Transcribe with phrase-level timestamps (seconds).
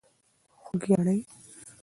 [0.63, 1.19] خوږیاڼۍ.